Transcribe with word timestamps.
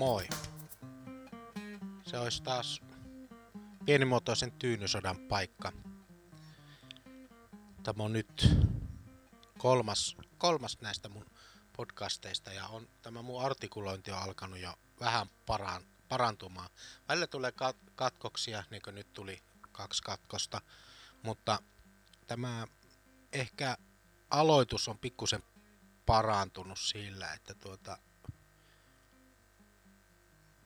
Moi. 0.00 0.28
Se 2.06 2.18
olisi 2.18 2.42
taas 2.42 2.80
pienimuotoisen 3.84 4.52
tyynysodan 4.52 5.18
paikka. 5.18 5.72
Tämä 7.82 8.02
on 8.02 8.12
nyt 8.12 8.48
kolmas, 9.58 10.16
kolmas 10.38 10.78
näistä 10.80 11.08
mun 11.08 11.26
podcasteista 11.76 12.52
ja 12.52 12.66
on, 12.66 12.88
tämä 13.02 13.22
mun 13.22 13.44
artikulointi 13.44 14.12
on 14.12 14.18
alkanut 14.18 14.58
jo 14.58 14.74
vähän 15.00 15.26
paraan, 15.46 15.82
parantumaan. 16.08 16.70
Välillä 17.08 17.26
tulee 17.26 17.50
kat- 17.50 17.90
katkoksia, 17.94 18.64
niin 18.70 18.82
kuin 18.82 18.94
nyt 18.94 19.12
tuli 19.12 19.42
kaksi 19.72 20.02
katkosta, 20.02 20.60
mutta 21.22 21.62
tämä 22.26 22.66
ehkä 23.32 23.76
aloitus 24.30 24.88
on 24.88 24.98
pikkusen 24.98 25.42
parantunut 26.06 26.78
sillä, 26.78 27.32
että 27.32 27.54
tuota, 27.54 27.98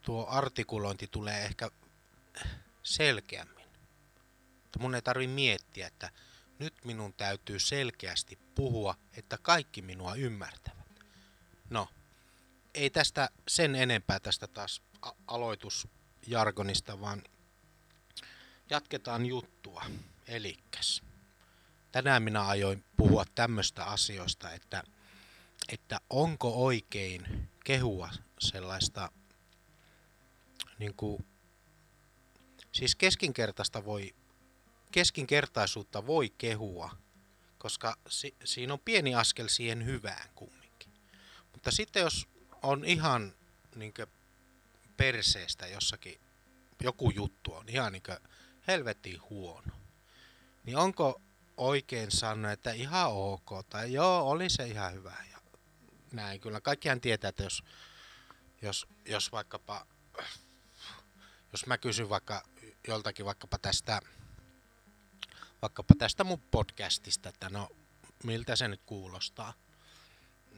tuo 0.04 0.26
artikulointi 0.28 1.06
tulee 1.06 1.44
ehkä 1.44 1.70
selkeämmin. 2.82 3.64
Että 4.64 4.78
mun 4.78 4.94
ei 4.94 5.02
tarvi 5.02 5.26
miettiä, 5.26 5.86
että 5.86 6.10
nyt 6.58 6.74
minun 6.84 7.14
täytyy 7.14 7.58
selkeästi 7.58 8.38
puhua, 8.54 8.94
että 9.16 9.38
kaikki 9.38 9.82
minua 9.82 10.14
ymmärtävät. 10.14 11.04
No, 11.70 11.88
ei 12.74 12.90
tästä 12.90 13.28
sen 13.48 13.74
enempää 13.74 14.20
tästä 14.20 14.46
taas 14.46 14.82
aloitusjargonista, 15.26 17.00
vaan 17.00 17.22
jatketaan 18.70 19.26
juttua. 19.26 19.84
Elikkäs. 20.28 21.02
Tänään 21.92 22.22
minä 22.22 22.48
ajoin 22.48 22.84
puhua 22.96 23.24
tämmöistä 23.34 23.84
asioista, 23.84 24.50
että, 24.50 24.82
että 25.68 26.00
onko 26.10 26.64
oikein 26.64 27.48
kehua 27.64 28.10
sellaista 28.38 29.10
niin 30.78 30.94
kuin, 30.94 31.24
siis 32.72 32.96
keskinkertaista 32.96 33.84
voi, 33.84 34.14
keskinkertaisuutta 34.92 36.06
voi 36.06 36.30
kehua, 36.38 36.96
koska 37.58 37.96
si, 38.08 38.34
siinä 38.44 38.72
on 38.72 38.80
pieni 38.80 39.14
askel 39.14 39.48
siihen 39.48 39.84
hyvään 39.84 40.28
kumminkin. 40.34 40.92
Mutta 41.52 41.70
sitten 41.70 42.00
jos 42.00 42.28
on 42.62 42.84
ihan 42.84 43.34
niin 43.74 43.94
perseestä 44.96 45.66
jossakin, 45.66 46.20
joku 46.82 47.10
juttu 47.10 47.52
on 47.54 47.68
ihan 47.68 47.92
niin 47.92 48.02
helvetin 48.66 49.20
huono, 49.30 49.72
niin 50.64 50.76
onko 50.76 51.20
oikein 51.56 52.10
sanoa, 52.10 52.52
että 52.52 52.72
ihan 52.72 53.12
ok, 53.12 53.50
tai 53.70 53.92
joo, 53.92 54.30
oli 54.30 54.50
se 54.50 54.66
ihan 54.66 54.92
hyvä. 54.92 55.16
Ja 55.30 55.38
näin 56.12 56.40
kyllä. 56.40 56.60
Kaikkihan 56.60 57.00
tietää, 57.00 57.28
että 57.28 57.42
jos, 57.42 57.64
jos, 58.62 58.86
jos 59.04 59.32
vaikkapa 59.32 59.86
jos 61.54 61.66
mä 61.66 61.78
kysyn 61.78 62.08
vaikka 62.08 62.42
joltakin 62.88 63.26
vaikkapa 63.26 63.58
tästä, 63.58 64.00
vaikkapa 65.62 65.94
tästä 65.98 66.24
mun 66.24 66.40
podcastista, 66.40 67.28
että 67.28 67.48
no 67.48 67.68
miltä 68.24 68.56
se 68.56 68.68
nyt 68.68 68.80
kuulostaa, 68.86 69.54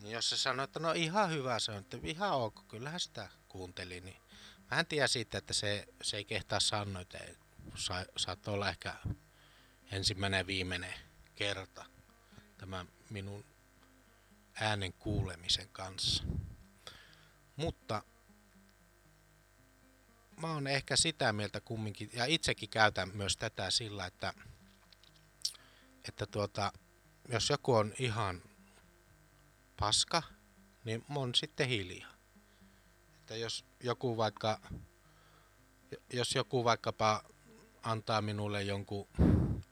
niin 0.03 0.13
jos 0.13 0.31
se 0.31 0.37
sanoo, 0.37 0.65
että 0.65 0.81
no 0.81 0.93
ihan 0.93 1.31
hyvä 1.31 1.59
se 1.59 1.73
on, 1.73 1.79
että 1.79 1.99
ihan 2.03 2.33
ok, 2.33 2.69
kyllähän 2.69 3.01
sitä 3.01 3.29
kuuntelin, 3.49 4.05
niin 4.05 4.17
mä 4.71 4.81
en 4.81 4.87
tiedä 4.87 5.07
siitä, 5.07 5.39
että 5.39 5.53
se, 5.53 5.89
se 6.03 6.17
ei 6.17 6.25
kehtaa 6.25 6.61
sanoa, 6.61 7.03
että 7.03 7.19
sa, 7.75 8.07
saattoi 8.17 8.55
olla 8.55 8.69
ehkä 8.69 8.95
ensimmäinen 9.93 10.47
viimeinen 10.47 10.95
kerta 11.35 11.85
tämä 12.59 12.87
minun 13.11 13.45
äänen 14.61 14.93
kuulemisen 14.93 15.69
kanssa. 15.69 16.25
Mutta 17.57 18.03
mä 20.47 20.53
oon 20.53 20.67
ehkä 20.67 20.97
sitä 20.97 21.33
mieltä 21.33 21.61
kumminkin, 21.61 22.11
ja 22.13 22.25
itsekin 22.25 22.69
käytän 22.69 23.11
myös 23.15 23.37
tätä 23.37 23.71
sillä, 23.71 24.07
että, 24.07 24.35
että 26.09 26.27
tuota, 26.27 26.73
jos 27.29 27.51
joku 27.51 27.75
on 27.75 27.93
ihan 27.99 28.43
paska, 29.81 30.23
niin 30.85 31.05
mä 31.09 31.15
oon 31.15 31.35
sitten 31.35 31.69
hiljaa. 31.69 32.13
Että 33.21 33.37
jos 33.37 33.65
joku 33.81 34.17
vaikka, 34.17 34.61
jos 36.13 36.35
joku 36.35 36.65
vaikkapa 36.65 37.25
antaa 37.83 38.23
minulle 38.23 38.63
jonkun 38.63 39.09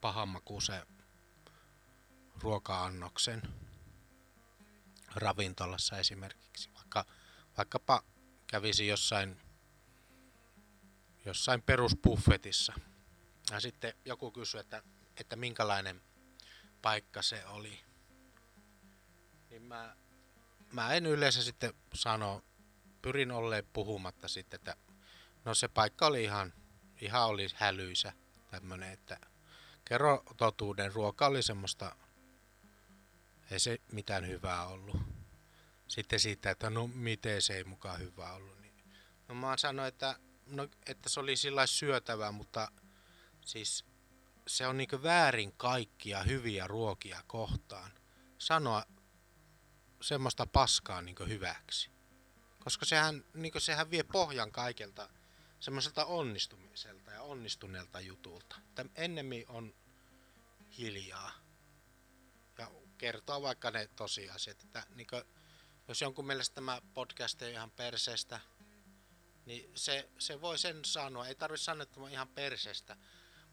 pahammakuisen 0.01 0.87
ruoka-annoksen 2.43 3.43
ravintolassa 5.15 5.99
esimerkiksi, 5.99 6.71
vaikka, 6.75 7.05
vaikkapa 7.57 8.03
kävisi 8.47 8.87
jossain 8.87 9.44
jossain 11.25 11.63
perusbuffetissa. 11.63 12.73
Ja 13.51 13.61
sitten 13.61 13.95
joku 14.05 14.31
kysyi, 14.31 14.61
että, 14.61 14.83
että 15.17 15.37
minkälainen 15.37 16.03
paikka 16.83 17.23
se 17.23 17.47
oli. 17.47 17.81
Niin 19.51 19.63
mä, 19.63 19.97
mä 20.73 20.93
en 20.93 21.07
yleensä 21.07 21.43
sitten 21.43 21.75
sano, 21.95 22.43
pyrin 23.03 23.31
olleen 23.31 23.67
puhumatta 23.73 24.29
sitten, 24.29 24.59
että 24.59 24.77
no 25.45 25.55
se 25.55 25.69
paikka 25.69 26.07
oli 26.07 26.25
ihan, 26.25 26.53
ihan 27.01 27.27
oli 27.27 27.47
hälyisä 27.55 28.13
tämmönen, 28.51 28.93
että 28.93 29.19
kerro 29.85 30.23
totuuden, 30.37 30.93
ruoka 30.93 31.27
oli 31.27 31.43
semmoista, 31.43 31.97
ei 33.51 33.59
se 33.59 33.81
mitään 33.93 34.27
hyvää 34.27 34.67
ollut. 34.67 34.97
Sitten 35.89 36.21
siitä, 36.21 36.51
että 36.51 36.71
no 36.71 36.87
miten 36.87 37.43
se 37.43 37.57
ei 37.57 37.65
mukaan 37.65 38.01
hyvää 38.01 38.33
ollut. 38.33 38.61
Niin, 38.61 38.75
no 39.29 39.35
mä 39.35 39.57
sanoin, 39.57 39.89
että 39.89 40.19
no, 40.47 40.69
että 40.87 41.09
se 41.09 41.21
oli 41.21 41.37
sillä 41.37 41.67
syötävää, 41.67 42.33
mutta 42.33 42.73
siis 43.41 43.85
se 44.47 44.67
on 44.67 44.77
niinku 44.77 45.03
väärin 45.03 45.53
kaikkia 45.57 46.23
hyviä 46.23 46.67
ruokia 46.67 47.23
kohtaan 47.27 47.93
sanoa 48.39 48.85
semmoista 50.01 50.47
paskaa 50.47 51.03
niinku 51.03 51.25
hyväksi. 51.25 51.91
Koska 52.65 52.85
sehän, 52.85 53.25
niinku 53.35 53.61
sehän 53.61 53.91
vie 53.91 54.03
pohjan 54.03 54.53
kaikelta 54.53 55.09
semmoiselta 55.61 56.05
onnistumiselta 56.05 57.11
ja 57.11 57.23
onnistuneelta 57.23 58.01
jutulta. 58.01 58.57
Että 58.69 58.85
ennemmin 58.95 59.45
on 59.49 59.75
hiljaa 60.79 61.33
ja 62.59 62.71
kertoo 62.99 63.43
vaikka 63.43 63.71
ne 63.71 63.89
tosiasiat. 63.97 64.63
Että 64.65 64.87
niinku, 64.95 65.17
jos 65.89 66.01
jonkun 66.01 66.27
mielestä 66.27 66.55
tämä 66.55 66.83
podcast 66.95 67.43
ei 67.43 67.53
ihan 67.53 67.71
perseestä, 67.71 68.41
niin 69.47 69.71
se, 69.75 70.09
se 70.19 70.41
voi 70.41 70.59
sen 70.59 70.85
sanoa. 70.85 71.27
Ei 71.27 71.35
tarvitse 71.35 71.65
sanoa, 71.65 71.83
että 71.83 72.01
ihan 72.11 72.29
persestä, 72.29 72.97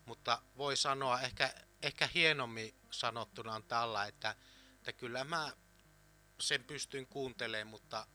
mutta 0.05 0.41
voi 0.57 0.77
sanoa 0.77 1.21
ehkä, 1.21 1.53
ehkä 1.81 2.09
hienommin 2.13 2.75
sanottuna 2.91 3.53
on 3.53 3.63
tällä, 3.63 4.05
että, 4.05 4.35
että 4.77 4.93
kyllä 4.93 5.23
mä 5.23 5.53
sen 6.39 6.63
pystyn 6.63 7.07
kuuntelemaan, 7.07 7.67
mutta, 7.67 8.07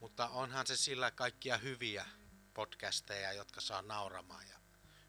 mutta 0.00 0.28
onhan 0.28 0.66
se 0.66 0.76
sillä 0.76 1.10
kaikkia 1.10 1.58
hyviä 1.58 2.06
podcasteja, 2.54 3.32
jotka 3.32 3.60
saa 3.60 3.82
nauramaan 3.82 4.48
ja 4.48 4.60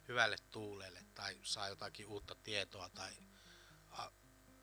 hyvälle 0.08 0.38
tuulelle 0.52 1.06
tai 1.14 1.40
saa 1.44 1.70
jotakin 1.70 2.08
uutta 2.08 2.36
tietoa 2.36 2.90
tai 2.90 3.12
a, 3.92 4.12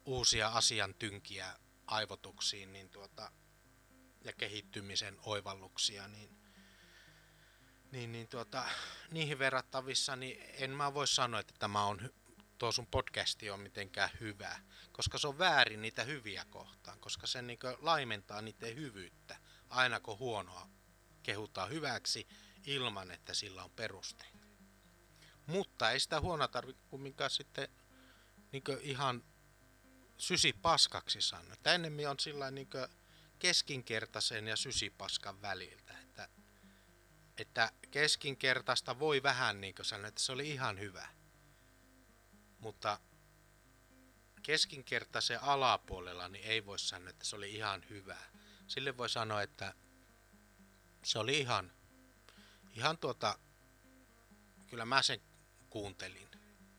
uusia 0.04 0.48
asiantynkiä 0.48 1.58
aivotuksiin 1.86 2.72
niin 2.72 2.90
tuota, 2.90 3.32
ja 4.24 4.32
kehittymisen 4.32 5.18
oivalluksia, 5.22 6.08
niin 6.08 6.37
niin, 7.92 8.12
niin 8.12 8.28
tuota, 8.28 8.64
niihin 9.10 9.38
verrattavissa, 9.38 10.16
niin 10.16 10.44
en 10.52 10.70
mä 10.70 10.94
voi 10.94 11.06
sanoa, 11.06 11.40
että 11.40 11.54
tämä 11.58 11.84
on 11.84 12.10
tuo 12.58 12.72
sun 12.72 12.86
podcasti 12.86 13.50
on 13.50 13.60
mitenkään 13.60 14.10
hyvä, 14.20 14.60
koska 14.92 15.18
se 15.18 15.28
on 15.28 15.38
väärin 15.38 15.82
niitä 15.82 16.04
hyviä 16.04 16.44
kohtaan, 16.50 17.00
koska 17.00 17.26
se 17.26 17.42
niin 17.42 17.58
laimentaa 17.78 18.42
niiden 18.42 18.76
hyvyyttä, 18.76 19.36
aina 19.68 20.00
kun 20.00 20.18
huonoa 20.18 20.68
kehutaan 21.22 21.70
hyväksi 21.70 22.28
ilman, 22.66 23.10
että 23.10 23.34
sillä 23.34 23.64
on 23.64 23.70
perusteita. 23.70 24.38
Mutta 25.46 25.90
ei 25.90 26.00
sitä 26.00 26.20
huonoa 26.20 26.48
tarvitse 26.48 26.82
kumminkaan 26.88 27.30
sitten 27.30 27.68
niin 28.52 28.62
ihan 28.80 29.24
sysi 30.18 30.52
paskaksi 30.52 31.20
sanoa. 31.20 31.52
Että 31.52 31.74
ennemmin 31.74 32.08
on 32.08 32.18
sillä 32.20 32.50
niin 32.50 32.68
keskinkertaisen 33.38 34.48
ja 34.48 34.56
sysipaskan 34.56 35.42
väliltä 35.42 35.87
että 37.38 37.72
keskinkertaista 37.90 38.98
voi 38.98 39.22
vähän 39.22 39.60
niin 39.60 39.74
kuin 39.74 39.86
sanoa, 39.86 40.08
että 40.08 40.20
se 40.20 40.32
oli 40.32 40.50
ihan 40.50 40.78
hyvä. 40.78 41.08
Mutta 42.58 43.00
keskinkertaisen 44.42 45.42
alapuolella 45.42 46.28
niin 46.28 46.44
ei 46.44 46.66
voi 46.66 46.78
sanoa, 46.78 47.10
että 47.10 47.24
se 47.24 47.36
oli 47.36 47.54
ihan 47.54 47.84
hyvä. 47.90 48.18
Sille 48.66 48.96
voi 48.96 49.08
sanoa, 49.08 49.42
että 49.42 49.74
se 51.04 51.18
oli 51.18 51.38
ihan, 51.38 51.72
ihan 52.74 52.98
tuota, 52.98 53.38
kyllä 54.66 54.84
mä 54.84 55.02
sen 55.02 55.20
kuuntelin. 55.70 56.28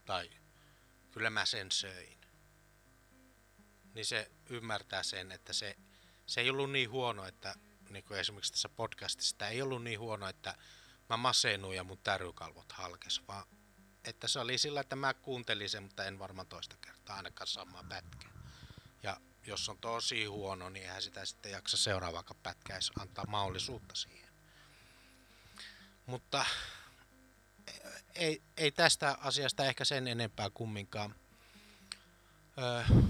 Tai 0.06 0.30
kyllä 1.12 1.30
mä 1.30 1.46
sen 1.46 1.72
söin. 1.72 2.20
Niin 3.94 4.06
se 4.06 4.32
ymmärtää 4.50 5.04
sen, 5.04 5.32
että 5.32 5.54
se, 5.54 5.78
se 6.26 6.42
ei 6.42 6.50
ollut 6.50 6.72
niin 6.72 6.90
huono, 6.90 7.26
että 7.26 7.56
niin 7.90 8.04
kuin 8.04 8.20
esimerkiksi 8.20 8.52
tässä 8.52 8.70
podcastissa, 8.70 9.38
tämä 9.38 9.52
ei 9.52 9.62
ollut 9.62 9.84
niin 9.84 10.00
huono, 10.00 10.28
että 10.28 10.56
mä 11.10 11.18
masennuin 11.18 11.78
ja 11.78 11.84
mun 11.84 11.98
tärykalvot 11.98 12.72
halkes, 12.72 13.22
vaan 13.28 13.48
että 14.04 14.28
se 14.28 14.40
oli 14.40 14.58
sillä, 14.58 14.82
että 14.82 14.96
mä 14.96 15.14
kuuntelin 15.14 15.70
sen, 15.70 15.84
mutta 15.84 16.06
en 16.06 16.20
varmaan 16.20 16.48
toista 16.48 16.78
kertaa 16.82 17.16
ainakaan 17.16 17.48
samaa 17.48 17.84
pätkää. 17.90 18.32
Ja 19.04 19.18
jos 19.48 19.70
on 19.70 19.78
tosi 19.78 20.26
huono, 20.26 20.70
niin 20.70 20.84
eihän 20.84 21.02
sitä 21.02 21.26
sitten 21.26 21.52
jaksa 21.52 21.78
seuraavaakaan 21.78 22.40
pätkää 22.44 22.76
edes 22.76 22.92
antaa 23.00 23.26
mahdollisuutta 23.28 23.96
siihen. 23.96 24.30
Mutta 26.06 26.46
ei, 28.16 28.42
ei 28.58 28.72
tästä 28.72 29.18
asiasta 29.22 29.66
ehkä 29.66 29.86
sen 29.86 30.08
enempää 30.08 30.50
kumminkaan. 30.50 31.16
Öö, 32.58 33.10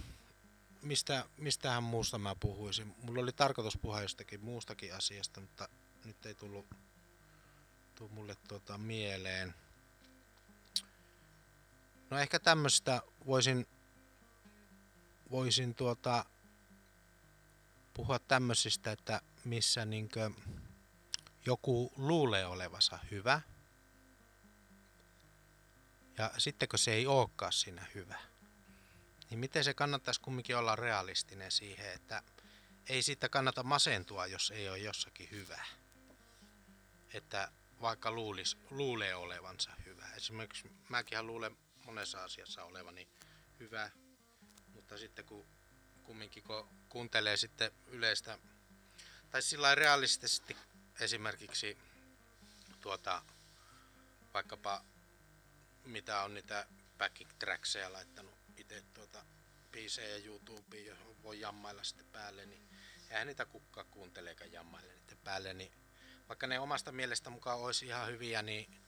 mistä, 0.82 1.26
mistähän 1.38 1.84
muusta 1.84 2.18
mä 2.18 2.36
puhuisin? 2.40 2.96
Mulla 3.04 3.22
oli 3.22 3.32
tarkoitus 3.32 3.78
puhua 3.78 4.02
jostakin 4.02 4.44
muustakin 4.44 4.96
asiasta, 4.96 5.42
mutta 5.42 5.70
nyt 6.06 6.26
ei 6.26 6.36
tullut, 6.36 6.66
tullut 7.96 8.14
mulle 8.14 8.36
tuota 8.48 8.78
mieleen. 8.78 9.54
No 12.10 12.18
ehkä 12.18 12.40
tämmöistä 12.40 13.02
voisin, 13.26 13.68
voisin 15.32 15.76
tuota, 15.76 16.26
puhua 17.94 18.20
tämmöisistä, 18.20 18.92
että 18.92 19.22
missä 19.46 19.86
niinkö 19.86 20.32
joku 21.46 21.94
luulee 21.96 22.46
olevansa 22.46 23.00
hyvä, 23.12 23.42
ja 26.18 26.32
sitten 26.38 26.70
kun 26.70 26.80
se 26.80 26.94
ei 26.94 27.08
olekaan 27.08 27.54
siinä 27.54 27.86
hyvä, 27.96 28.20
niin 29.30 29.40
miten 29.40 29.64
se 29.64 29.74
kannattaisi 29.74 30.22
kumminkin 30.22 30.58
olla 30.58 30.76
realistinen 30.76 31.52
siihen, 31.52 31.94
että 31.94 32.24
ei 32.90 33.02
siitä 33.02 33.30
kannata 33.30 33.64
masentua, 33.64 34.28
jos 34.28 34.52
ei 34.52 34.70
ole 34.70 34.78
jossakin 34.78 35.32
hyvä. 35.32 35.66
Että 37.14 37.52
vaikka 37.82 38.12
luulis, 38.12 38.58
luulee 38.70 39.16
olevansa 39.16 39.72
hyvä. 39.86 40.10
Esimerkiksi 40.18 40.72
mäkin 40.90 41.28
luulen 41.28 41.58
monessa 41.86 42.24
asiassa 42.24 42.64
olevani 42.64 43.08
hyvä, 43.60 43.90
mutta 44.74 44.98
sitten 44.98 45.26
kun 45.26 45.46
kumminkin 46.04 46.44
kun 46.44 46.70
kuuntelee 46.90 47.38
sitten 47.38 47.72
yleistä, 47.88 48.40
tai 49.30 49.42
sillä 49.42 49.76
realistisesti 49.76 50.58
esimerkiksi 51.00 51.78
tuota, 52.82 53.22
vaikkapa 54.34 54.84
mitä 55.86 56.22
on 56.24 56.34
niitä 56.34 56.68
backing 56.98 57.32
trackseja 57.40 57.94
laittanut 57.94 58.39
itse 58.70 58.84
tuota 58.94 59.26
biisejä 59.72 60.18
YouTubeen, 60.26 60.86
jos 60.86 60.98
voi 61.24 61.40
jammailla 61.40 61.84
sitten 61.84 62.06
päälle, 62.12 62.46
niin 62.46 62.70
eihän 63.10 63.28
niitä 63.28 63.46
kukka 63.46 63.84
kuunteleekaan 63.84 64.52
jammaille 64.52 64.94
niiden 64.94 65.18
päälle, 65.24 65.54
niin 65.54 65.72
vaikka 66.28 66.48
ne 66.48 66.60
omasta 66.60 66.92
mielestä 66.92 67.30
mukaan 67.30 67.60
olisi 67.60 67.86
ihan 67.86 68.08
hyviä, 68.08 68.42
niin 68.42 68.82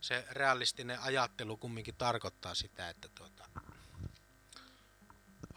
se 0.00 0.26
realistinen 0.30 1.00
ajattelu 1.00 1.56
kumminkin 1.56 1.94
tarkoittaa 1.94 2.54
sitä, 2.54 2.88
että 2.88 3.08
tuota, 3.08 3.48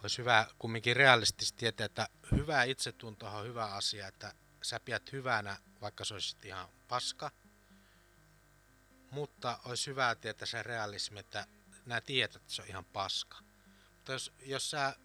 olisi 0.04 0.18
hyvä 0.18 0.48
kumminkin 0.60 0.96
realistisesti 0.96 1.58
tietää, 1.60 1.86
että 1.86 2.10
hyvä 2.32 2.64
itsetunto 2.64 3.28
on 3.28 3.46
hyvä 3.46 3.66
asia, 3.66 4.08
että 4.08 4.34
sä 4.62 4.80
pidät 4.80 5.12
hyvänä, 5.12 5.58
vaikka 5.82 6.06
se 6.06 6.14
olisi 6.14 6.38
ihan 6.44 6.70
paska, 6.88 7.32
mutta 9.12 9.60
olisi 9.66 9.88
hyvä 9.88 10.16
tietää 10.16 10.46
se 10.46 10.64
realismi, 10.64 11.20
että 11.20 11.48
nämä 11.86 12.02
tiedät, 12.02 12.36
että 12.36 12.54
se 12.54 12.62
on 12.62 12.68
ihan 12.68 12.86
paska. 12.86 13.45
Mutta 14.06 14.14
jos, 14.14 14.32
jos 14.42 14.72
sä, 14.72 14.96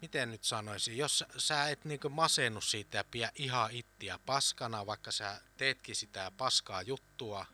miten 0.00 0.30
nyt 0.30 0.44
sanoisin, 0.44 0.96
jos 0.96 1.24
sä 1.36 1.68
et 1.68 1.84
niinku 1.84 2.08
masennu 2.08 2.60
siitä 2.60 2.96
ja 2.96 3.04
pidä 3.04 3.32
ihan 3.34 3.70
ittiä 3.70 4.18
paskana, 4.26 4.86
vaikka 4.86 5.10
sä 5.10 5.40
teetkin 5.56 5.96
sitä 5.96 6.32
paskaa 6.36 6.82
juttua, 6.82 7.46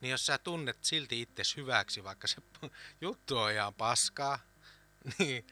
niin 0.00 0.10
jos 0.10 0.26
sä 0.26 0.38
tunnet 0.38 0.84
silti 0.84 1.20
itses 1.20 1.56
hyväksi, 1.56 2.04
vaikka 2.04 2.26
se 2.26 2.36
juttu 3.00 3.38
on 3.38 3.52
ihan 3.52 3.74
paskaa, 3.74 4.38
niin, 5.18 5.46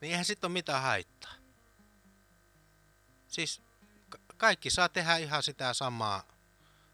niin 0.00 0.10
eihän 0.10 0.24
sit 0.24 0.44
ole 0.44 0.52
mitään 0.52 0.82
haittaa. 0.82 1.34
Siis 3.28 3.62
kaikki 4.36 4.70
saa 4.70 4.88
tehdä 4.88 5.16
ihan 5.16 5.42
sitä 5.42 5.74
samaa 5.74 6.24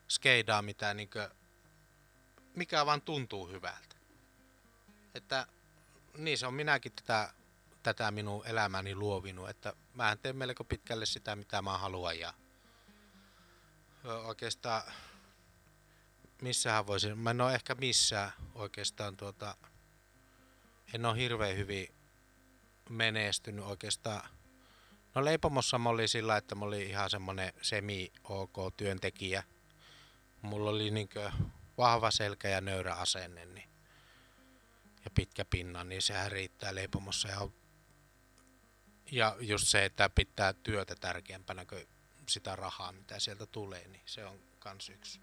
skeidaa, 0.09 0.63
mitä 0.63 0.95
niinkö, 0.95 1.31
mikä 2.55 2.87
vaan 2.87 3.03
tuntuu 3.03 3.49
hyvältä. 3.49 3.92
Että 5.15 5.47
niin 6.19 6.39
se 6.39 6.47
on 6.47 6.55
minäkin 6.55 6.93
tätä, 6.93 7.33
tätä 7.83 8.11
minun 8.11 8.47
elämäni 8.47 8.95
luovinut, 8.95 9.49
että 9.49 9.73
mä 9.95 10.17
teen 10.17 10.37
melko 10.37 10.65
pitkälle 10.65 11.07
sitä, 11.07 11.37
mitä 11.37 11.63
mä 11.63 11.79
haluan 11.79 12.19
ja 12.19 12.35
oikeastaan 14.25 14.83
missähän 16.43 16.87
voisin, 16.87 17.19
mä 17.19 17.31
en 17.31 17.41
ole 17.41 17.55
ehkä 17.55 17.75
missään 17.75 18.33
oikeastaan 18.55 19.17
tuota, 19.17 19.57
en 20.95 21.07
ole 21.07 21.17
hirveän 21.17 21.57
hyvin 21.57 21.89
menestynyt 22.89 23.65
oikeastaan. 23.65 24.29
No 25.15 25.25
leipomossa 25.25 25.79
mä 25.79 25.89
olin 25.89 26.09
sillä, 26.09 26.37
että 26.37 26.55
mä 26.55 26.65
olin 26.65 26.89
ihan 26.89 27.11
semmonen 27.11 27.53
semi-ok 27.63 28.57
työntekijä– 28.77 29.43
mulla 30.43 30.71
oli 30.71 30.91
niinkö 30.91 31.31
vahva 31.79 32.11
selkä 32.11 32.49
ja 32.49 32.61
nöyrä 32.61 32.95
asenne 32.95 33.45
niin, 33.47 33.69
ja 35.05 35.11
pitkä 35.11 35.45
pinna, 35.45 35.85
niin 35.85 36.03
sehän 36.03 36.33
riittää 36.33 36.75
leipomossa. 36.75 37.29
Ja, 37.29 37.49
ja 39.11 39.37
just 39.41 39.69
se, 39.69 39.85
että 39.85 40.09
pitää 40.09 40.53
työtä 40.53 40.95
tärkeämpänä 40.95 41.65
kuin 41.65 41.89
sitä 42.29 42.57
rahaa, 42.57 42.93
mitä 42.93 43.19
sieltä 43.19 43.47
tulee, 43.47 43.89
niin 43.89 44.03
se 44.07 44.25
on 44.25 44.41
kans 44.59 44.89
yksi 44.89 45.21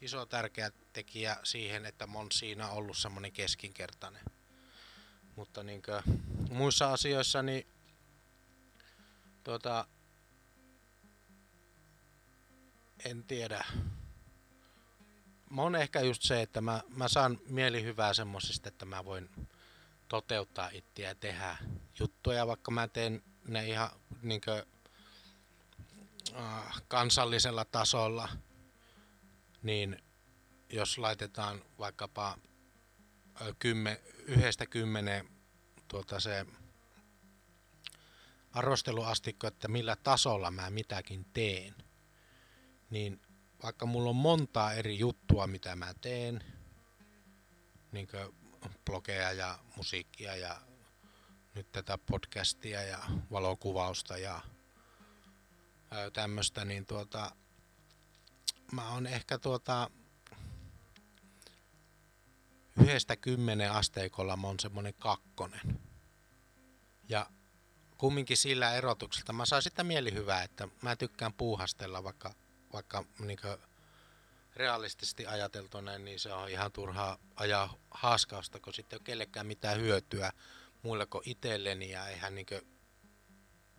iso 0.00 0.26
tärkeä 0.26 0.70
tekijä 0.92 1.36
siihen, 1.42 1.86
että 1.86 2.08
on 2.14 2.32
siinä 2.32 2.68
ollut 2.68 2.98
semmoinen 2.98 3.32
keskinkertainen. 3.32 4.22
Mutta 5.36 5.62
niin 5.62 5.82
muissa 6.50 6.92
asioissa, 6.92 7.42
niin 7.42 7.66
tuota, 9.44 9.86
en 13.04 13.24
tiedä 13.24 13.64
mä 15.50 15.62
on 15.62 15.76
ehkä 15.76 16.00
just 16.00 16.22
se, 16.22 16.42
että 16.42 16.60
mä, 16.60 16.82
mä 16.88 17.08
saan 17.08 17.38
mielihyvää 17.48 18.14
semmosista, 18.14 18.68
että 18.68 18.84
mä 18.84 19.04
voin 19.04 19.30
toteuttaa 20.08 20.68
itseä 20.72 21.08
ja 21.08 21.14
tehdä 21.14 21.56
juttuja, 22.00 22.46
vaikka 22.46 22.70
mä 22.70 22.88
teen 22.88 23.22
ne 23.48 23.68
ihan 23.68 23.90
niinkö, 24.22 24.66
äh, 26.36 26.82
kansallisella 26.88 27.64
tasolla, 27.64 28.28
niin 29.62 30.02
jos 30.68 30.98
laitetaan 30.98 31.64
vaikkapa 31.78 32.38
kymmen, 33.58 33.98
yhdestä 34.26 34.66
kymmeneen 34.66 35.28
tuota 35.88 36.20
se 36.20 36.46
arvosteluastikko, 38.52 39.46
että 39.46 39.68
millä 39.68 39.96
tasolla 39.96 40.50
mä 40.50 40.70
mitäkin 40.70 41.26
teen, 41.32 41.74
niin 42.90 43.20
vaikka 43.62 43.86
mulla 43.86 44.10
on 44.10 44.16
montaa 44.16 44.72
eri 44.72 44.98
juttua, 44.98 45.46
mitä 45.46 45.76
mä 45.76 45.94
teen, 46.00 46.44
niin 47.92 48.08
blogeja 48.84 49.32
ja 49.32 49.58
musiikkia 49.76 50.36
ja 50.36 50.60
nyt 51.54 51.72
tätä 51.72 51.98
podcastia 51.98 52.82
ja 52.82 52.98
valokuvausta 53.30 54.18
ja 54.18 54.40
tämmöistä, 56.12 56.64
niin 56.64 56.86
tuota, 56.86 57.36
mä 58.72 58.88
oon 58.88 59.06
ehkä 59.06 59.38
tuota, 59.38 59.90
yhdestä 62.80 63.16
kymmenen 63.16 63.72
asteikolla 63.72 64.36
mä 64.36 64.46
oon 64.46 64.60
semmonen 64.60 64.94
kakkonen. 64.94 65.80
Ja 67.08 67.26
kumminkin 67.98 68.36
sillä 68.36 68.74
erotuksella 68.74 69.32
mä 69.32 69.46
saan 69.46 69.62
sitä 69.62 69.84
mielihyvää, 69.84 70.42
että 70.42 70.68
mä 70.82 70.96
tykkään 70.96 71.32
puuhastella 71.32 72.04
vaikka 72.04 72.34
vaikka 72.74 73.04
niin 73.18 73.38
realistisesti 74.56 75.26
ajateltuna, 75.26 75.98
niin 75.98 76.20
se 76.20 76.32
on 76.32 76.48
ihan 76.48 76.72
turhaa 76.72 77.18
ajaa 77.36 77.74
haaskausta, 77.90 78.60
kun 78.60 78.74
sitten 78.74 78.96
ei 78.96 78.98
ole 78.98 79.04
kellekään 79.04 79.46
mitään 79.46 79.80
hyötyä 79.80 80.32
muille 80.82 81.06
kuin 81.06 81.28
itselleni 81.28 81.90
ja 81.90 82.08
eihän 82.08 82.34
niin 82.34 82.46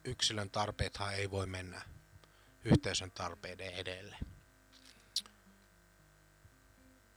yksilön 0.03 0.49
tarpeethan 0.49 1.13
ei 1.13 1.31
voi 1.31 1.47
mennä 1.47 1.81
yhteisön 2.65 3.11
tarpeiden 3.11 3.73
edelle. 3.73 4.17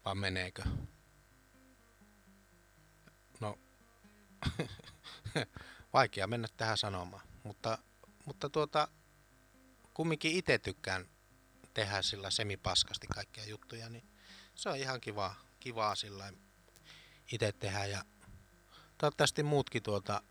Vaan 0.04 0.18
meneekö? 0.18 0.62
No, 3.40 3.58
vaikea 5.92 6.26
mennä 6.26 6.48
tähän 6.56 6.78
sanomaan, 6.78 7.28
mutta, 7.42 7.78
mutta 8.24 8.48
tuota, 8.50 8.88
kumminkin 9.94 10.32
itse 10.32 10.58
tykkään 10.58 11.08
tehdä 11.78 12.02
sillä 12.02 12.30
semipaskasti 12.30 13.06
kaikkia 13.06 13.44
juttuja, 13.44 13.88
niin 13.88 14.04
se 14.54 14.68
on 14.68 14.76
ihan 14.76 15.00
kiva, 15.00 15.34
kivaa 15.60 15.94
sillä 15.94 16.32
itse 17.32 17.52
tehdä 17.52 17.84
ja 17.84 18.04
toivottavasti 18.98 19.42
muutkin 19.42 19.82
tuota 19.82 20.22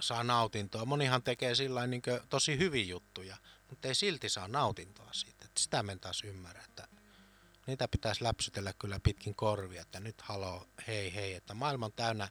saa 0.00 0.24
nautintoa. 0.24 0.84
Monihan 0.84 1.22
tekee 1.22 1.54
sillä 1.54 1.86
niin 1.86 2.02
tosi 2.28 2.58
hyvin 2.58 2.88
juttuja, 2.88 3.36
mutta 3.70 3.88
ei 3.88 3.94
silti 3.94 4.28
saa 4.28 4.48
nautintoa 4.48 5.12
siitä. 5.12 5.44
Et 5.44 5.56
sitä 5.58 5.82
men 5.82 6.00
taas 6.00 6.24
ymmärrä, 6.24 6.62
että 6.64 6.88
niitä 7.66 7.88
pitäisi 7.88 8.24
läpsytellä 8.24 8.72
kyllä 8.78 9.00
pitkin 9.00 9.34
korvia, 9.34 9.82
että 9.82 10.00
nyt 10.00 10.20
haloo, 10.20 10.68
hei 10.86 11.14
hei, 11.14 11.34
että 11.34 11.54
maailma 11.54 11.86
on 11.86 11.92
täynnä 11.92 12.28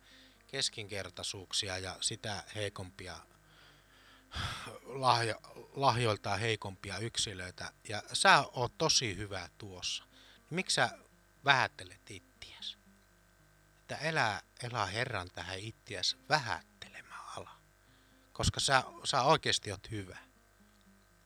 keskinkertaisuuksia 0.48 1.77
ja 1.77 1.98
sitä 2.01 2.44
heikompia 2.56 3.18
lahjo, 4.84 5.36
lahjoiltaan 5.75 6.39
heikompia 6.39 6.98
yksilöitä, 6.98 7.72
ja 7.89 8.04
sä 8.13 8.44
oot 8.54 8.77
tosi 8.77 9.18
hyvä 9.18 9.50
tuossa. 9.58 10.04
Miksi 10.50 10.75
sä 10.75 10.89
vähättelet 11.46 12.12
ittiäs? 12.12 12.77
Että 13.82 13.96
elää, 13.96 14.42
elää 14.63 14.86
Herran 14.86 15.30
tähän 15.32 15.60
ittiäs 15.60 16.18
vähättelemään 16.30 17.24
ala. 17.38 17.51
Koska 18.34 18.60
sä, 18.60 18.84
sä 19.04 19.22
oikeasti 19.22 19.72
oot 19.72 19.92
hyvä. 19.92 20.18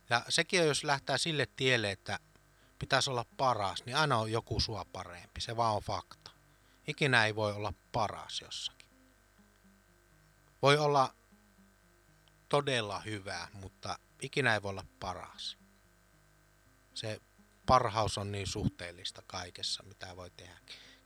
Ja 0.10 0.26
sekin 0.30 0.68
jos 0.68 0.84
lähtee 0.84 1.18
sille 1.18 1.48
tielle, 1.56 1.92
että 1.92 2.20
pitäisi 2.80 3.10
olla 3.10 3.26
paras, 3.38 3.86
niin 3.86 3.98
aina 3.98 4.18
on 4.18 4.32
joku 4.32 4.60
sua 4.60 4.86
parempi. 4.94 5.42
Se 5.42 5.58
vaan 5.58 5.76
on 5.76 5.82
fakta. 5.82 6.32
Ikinä 6.88 7.26
ei 7.26 7.36
voi 7.36 7.54
olla 7.54 7.74
paras 7.92 8.42
jossakin. 8.42 8.90
Voi 10.62 10.78
olla 10.78 11.16
todella 12.50 13.00
hyvä, 13.00 13.48
mutta 13.54 14.00
ikinä 14.22 14.54
ei 14.54 14.62
voi 14.62 14.70
olla 14.70 14.86
paras. 15.00 15.58
Se 16.94 17.22
parhaus 17.66 18.18
on 18.18 18.32
niin 18.32 18.48
suhteellista 18.48 19.22
kaikessa, 19.28 19.84
mitä 19.84 20.16
voi 20.16 20.32
tehdä. 20.32 20.60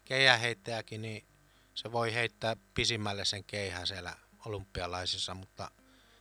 Keihäheittäjäkin, 0.06 1.02
niin 1.02 1.28
se 1.76 1.92
voi 1.92 2.14
heittää 2.14 2.56
pisimmälle 2.74 3.26
sen 3.26 3.44
keihän 3.44 3.88
siellä 3.88 4.16
olympialaisissa, 4.46 5.34
mutta 5.34 5.72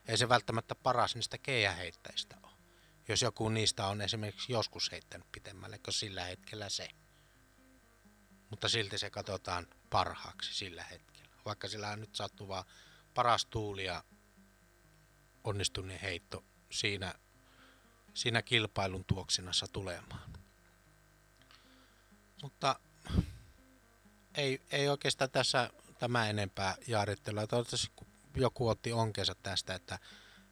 ei 0.09 0.17
se 0.17 0.29
välttämättä 0.29 0.75
paras 0.75 1.15
niistä 1.15 1.39
keihäheittäjistä 1.39 2.37
ole. 2.43 2.53
Jos 3.09 3.23
joku 3.23 3.49
niistä 3.49 3.87
on 3.87 4.01
esimerkiksi 4.01 4.53
joskus 4.53 4.93
heittänyt 4.93 5.33
pitemmälle 5.33 5.79
kuin 5.79 5.95
sillä 5.95 6.25
hetkellä 6.25 6.69
se. 6.69 6.89
Mutta 8.51 8.69
silti 8.69 8.99
se 8.99 9.11
katsotaan 9.11 9.67
parhaaksi 9.91 10.55
sillä 10.55 10.85
hetkellä. 10.85 11.33
Vaikka 11.45 11.69
sillä 11.69 11.89
on 11.89 12.01
nyt 12.01 12.15
sattuu 12.15 12.49
vaan 12.49 12.65
paras 13.15 13.47
tuuli 13.47 13.85
ja 13.85 14.05
onnistuneen 15.45 16.01
heitto 16.01 16.45
siinä, 16.71 17.15
siinä 18.15 18.43
kilpailun 18.43 19.05
tuoksinassa 19.05 19.67
tulemaan. 19.73 20.33
Mutta 22.43 22.81
ei, 24.35 24.63
ei 24.71 24.89
oikeastaan 24.89 25.31
tässä 25.31 25.71
tämä 25.99 26.29
enempää 26.29 26.75
jaarittelua. 26.87 27.47
Toivottavasti 27.47 27.93
joku 28.37 28.69
otti 28.69 28.93
onkensa 28.93 29.35
tästä, 29.35 29.75
että, 29.75 29.99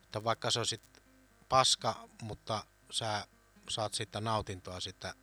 että 0.03 0.25
vaikka 0.25 0.51
se 0.51 0.59
olisi 0.59 0.81
paska, 1.49 2.09
mutta 2.23 2.65
sä 2.91 3.27
saat 3.69 3.95
siitä 3.95 4.21
nautintoa 4.21 4.81
sitä 4.81 5.15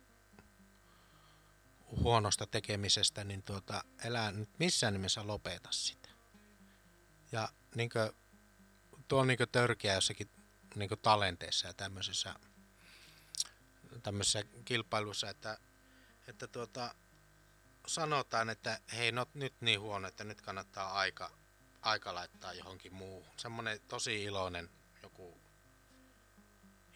huonosta 1.90 2.46
tekemisestä, 2.46 3.24
niin 3.24 3.42
tuota, 3.42 3.84
elää 4.04 4.32
nyt 4.32 4.58
missään 4.58 4.92
nimessä 4.92 5.26
lopeta 5.26 5.68
sitä. 5.72 6.08
Ja 7.32 7.48
niin 7.74 7.90
kuin 7.90 8.10
tuo 9.08 9.20
on 9.20 9.26
niin 9.26 9.38
törkeä 9.52 9.94
jossakin 9.94 10.30
niin 10.74 10.90
talenteissa 11.02 11.66
ja 11.66 11.74
tämmöisissä, 11.74 12.34
tämmöisissä 14.02 14.44
kilpailuissa, 14.64 15.30
että, 15.30 15.58
että 16.26 16.46
tuota, 16.46 16.94
sanotaan, 17.86 18.50
että 18.50 18.80
hei, 18.96 19.12
no 19.12 19.26
nyt 19.34 19.54
niin 19.60 19.80
huono, 19.80 20.08
että 20.08 20.24
nyt 20.24 20.40
kannattaa 20.40 20.92
aika, 20.92 21.30
aika 21.82 22.14
laittaa 22.14 22.52
johonkin 22.52 22.94
muuhun. 22.94 23.34
Semmoinen 23.36 23.80
tosi 23.88 24.24
iloinen 24.24 24.70
joku 25.02 25.40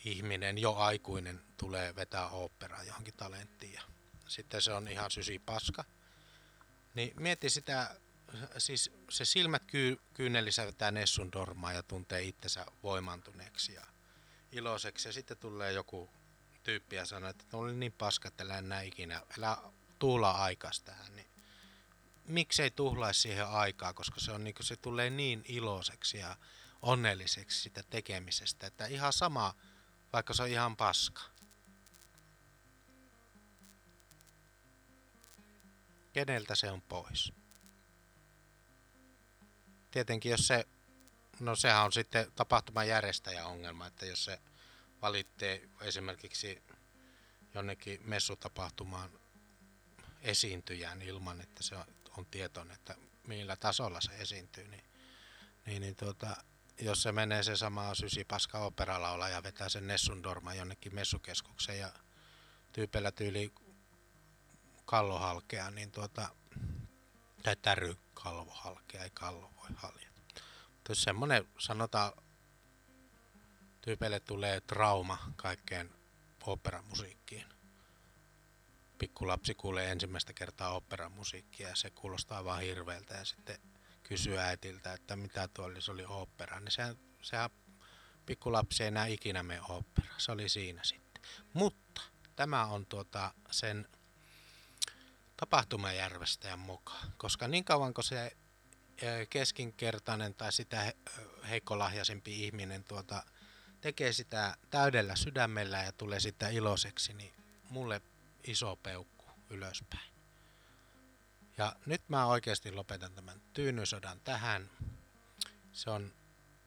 ihminen, 0.05 0.59
jo 0.59 0.75
aikuinen, 0.75 1.43
tulee 1.57 1.95
vetää 1.95 2.29
operaa 2.29 2.85
johonkin 2.85 3.15
talenttiin 3.17 3.73
ja 3.73 3.83
sitten 4.29 4.63
se 4.63 4.73
on 4.73 4.89
ihan 4.89 5.11
sysi 5.11 5.39
paska. 5.39 5.85
Niin 6.95 7.13
mieti 7.21 7.51
sitä 7.51 7.97
siis 8.59 8.91
se 9.11 9.25
silmät 9.25 9.63
kyy, 9.67 10.01
kyynelissä 10.15 10.67
vetää 10.67 10.91
Nessun 10.91 11.33
dormaa 11.33 11.73
ja 11.73 11.83
tuntee 11.83 12.23
itsensä 12.23 12.67
voimantuneeksi 12.83 13.75
ja 13.75 13.87
iloiseksi. 14.53 15.09
Ja 15.09 15.13
sitten 15.13 15.37
tulee 15.37 15.73
joku 15.73 16.11
tyyppi 16.63 16.97
ja 16.97 17.05
sanoo, 17.05 17.31
että 17.31 17.45
oli 17.53 17.75
niin 17.75 17.93
paska, 17.93 18.29
että 18.29 18.45
älä 18.45 18.59
enää 18.59 18.83
ikinä, 18.83 19.23
älä 19.39 19.59
tuhlaa 19.99 20.43
aikas 20.43 20.81
tähän. 20.81 21.17
Niin 21.17 21.27
miksei 22.25 22.71
tuhlaisi 22.71 23.21
siihen 23.21 23.49
aikaa, 23.49 23.93
koska 23.93 24.21
se, 24.21 24.33
on, 24.33 24.45
niin 24.45 24.55
se 24.61 24.77
tulee 24.77 25.11
niin 25.11 25.45
iloiseksi 25.49 26.19
ja 26.19 26.37
onnelliseksi 26.83 27.61
sitä 27.61 27.83
tekemisestä, 27.91 28.67
että 28.67 28.87
ihan 28.87 29.13
sama, 29.13 29.55
vaikka 30.13 30.35
se 30.35 30.43
on 30.43 30.49
ihan 30.49 30.77
paska. 30.77 31.23
Keneltä 36.13 36.55
se 36.55 36.71
on 36.71 36.83
pois? 36.83 37.33
Tietenkin 39.93 40.31
jos 40.31 40.47
se, 40.47 40.67
no 41.41 41.57
sehän 41.57 41.85
on 41.85 41.93
sitten 41.93 42.33
tapahtuman 42.37 42.89
järjestäjä 42.89 43.47
ongelma, 43.47 43.87
että 43.87 44.07
jos 44.07 44.25
se 44.25 44.39
valittee 45.03 45.69
esimerkiksi 45.81 46.63
jonnekin 47.55 48.01
messutapahtumaan 48.05 49.11
esiintyjään 50.21 51.03
ilman, 51.03 51.41
että 51.41 51.63
se 51.63 51.77
on, 51.77 51.85
on 52.19 52.27
tietoinen, 52.27 52.75
että 52.75 52.95
millä 53.27 53.57
tasolla 53.57 54.01
se 54.01 54.13
esiintyy, 54.13 54.69
niin, 54.69 54.85
niin, 55.67 55.83
niin 55.83 55.97
tuota, 55.97 56.37
jos 56.81 57.03
se 57.03 57.13
menee 57.13 57.43
se 57.43 57.57
sama 57.57 57.95
sysipaska 57.95 58.59
operalaula 58.59 59.29
ja 59.29 59.43
vetää 59.43 59.69
sen 59.69 59.87
Nessundorma 59.87 60.55
jonnekin 60.55 60.95
messukeskukseen 60.95 61.79
ja 61.79 61.93
tyypillä 62.73 63.13
tyyli 63.13 63.53
kallohalkea, 64.85 65.71
niin 65.71 65.93
tuota, 65.93 66.29
tai 67.43 67.57
täry 67.57 67.97
kalvohalkea, 68.15 69.03
ei 69.03 69.11
haljeta. 69.75 70.13
Mutta 70.75 70.91
jos 70.91 71.03
semmonen, 71.03 71.49
sanotaan, 71.59 72.13
tyypeille 73.83 74.21
tulee 74.21 74.61
trauma 74.61 75.19
kaikkeen 75.37 75.91
operamusiikkiin. 76.47 77.47
Pikkulapsi 78.99 79.55
kuulee 79.55 79.93
ensimmäistä 79.93 80.33
kertaa 80.33 80.71
operamusiikkia 80.71 81.69
ja 81.69 81.77
se 81.77 81.91
kuulostaa 81.91 82.45
vaan 82.45 82.63
hirveältä 82.63 83.15
ja 83.15 83.25
sitten 83.25 83.59
kysyy 84.03 84.39
äitiltä, 84.39 84.93
että 84.93 85.17
mitä 85.17 85.49
tuo 85.49 85.65
oli, 85.65 85.83
se 85.83 85.91
oli 85.91 86.05
opera. 86.09 86.61
Niin 86.61 86.71
sehän, 86.71 86.97
sehän 87.23 87.51
pikkulapsi 88.27 88.83
ei 88.83 88.89
enää 88.89 89.07
ikinä 89.07 89.43
mene 89.43 89.61
opera. 89.69 90.15
Se 90.19 90.33
oli 90.33 90.49
siinä 90.49 90.85
sitten. 90.85 91.23
Mutta 91.53 92.03
tämä 92.37 92.65
on 92.65 92.87
tuota 92.87 93.35
sen 93.51 93.89
tapahtumajärjestäjän 95.43 96.59
mukaan, 96.59 97.13
koska 97.17 97.49
niin 97.49 97.65
kauan 97.65 97.95
kuin 97.95 98.05
se 98.05 98.37
keskinkertainen 99.31 100.35
tai 100.35 100.53
sitä 100.53 100.93
heikkolahjaisempi 101.49 102.45
ihminen 102.45 102.85
tuota, 102.85 103.23
tekee 103.81 104.13
sitä 104.13 104.57
täydellä 104.71 105.17
sydämellä 105.17 105.83
ja 105.83 105.93
tulee 105.93 106.21
sitä 106.21 106.49
iloiseksi, 106.49 107.13
niin 107.13 107.35
mulle 107.71 108.01
iso 108.45 108.77
peukku 108.77 109.25
ylöspäin. 109.51 110.13
Ja 111.59 111.77
nyt 111.87 112.09
mä 112.09 112.27
oikeasti 112.27 112.73
lopetan 112.73 113.15
tämän 113.15 113.43
tyynysodan 113.53 114.21
tähän. 114.21 114.71
Se 115.73 115.91
on 115.91 116.13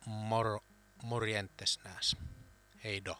mor, 0.05 0.60
morjentes 1.03 1.79
näs. 1.84 2.15
Heido. 2.84 3.17